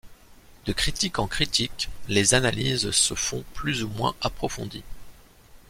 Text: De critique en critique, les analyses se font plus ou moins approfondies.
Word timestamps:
De 0.65 0.73
critique 0.73 1.19
en 1.19 1.27
critique, 1.27 1.87
les 2.07 2.33
analyses 2.33 2.89
se 2.89 3.13
font 3.13 3.43
plus 3.53 3.83
ou 3.83 3.87
moins 3.89 4.15
approfondies. 4.21 4.81